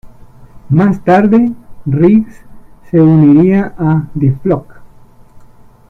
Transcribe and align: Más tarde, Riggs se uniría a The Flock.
Más 0.69 1.03
tarde, 1.05 1.51
Riggs 1.85 2.41
se 2.89 2.99
uniría 2.99 3.75
a 3.77 4.07
The 4.19 4.31
Flock. 4.31 4.81